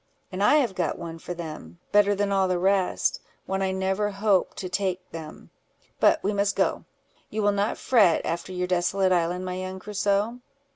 [0.31, 4.57] "And I have got one for them, better than all the rest—one I never hoped
[4.57, 5.51] to take them:
[5.99, 6.85] but we must go:
[7.29, 10.39] you will not fret after your desolate island, my young Crusoe?"